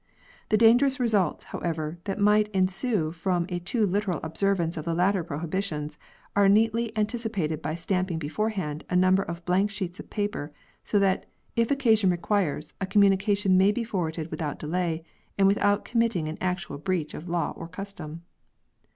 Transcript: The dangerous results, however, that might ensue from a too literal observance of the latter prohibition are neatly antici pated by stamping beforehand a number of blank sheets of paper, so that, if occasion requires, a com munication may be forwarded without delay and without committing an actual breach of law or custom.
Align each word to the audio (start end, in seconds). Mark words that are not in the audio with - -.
The 0.49 0.57
dangerous 0.57 0.99
results, 0.99 1.43
however, 1.43 1.99
that 2.05 2.17
might 2.17 2.47
ensue 2.55 3.11
from 3.11 3.45
a 3.49 3.59
too 3.59 3.85
literal 3.85 4.19
observance 4.23 4.75
of 4.75 4.83
the 4.83 4.95
latter 4.95 5.23
prohibition 5.23 5.91
are 6.35 6.49
neatly 6.49 6.91
antici 6.95 7.31
pated 7.31 7.61
by 7.61 7.75
stamping 7.75 8.17
beforehand 8.17 8.83
a 8.89 8.95
number 8.95 9.21
of 9.21 9.45
blank 9.45 9.69
sheets 9.69 9.99
of 9.99 10.09
paper, 10.09 10.51
so 10.83 10.97
that, 10.97 11.27
if 11.55 11.69
occasion 11.69 12.09
requires, 12.09 12.73
a 12.81 12.87
com 12.87 13.03
munication 13.03 13.51
may 13.51 13.71
be 13.71 13.83
forwarded 13.83 14.31
without 14.31 14.57
delay 14.57 15.03
and 15.37 15.47
without 15.47 15.85
committing 15.85 16.27
an 16.27 16.39
actual 16.41 16.79
breach 16.79 17.13
of 17.13 17.29
law 17.29 17.51
or 17.55 17.67
custom. 17.67 18.23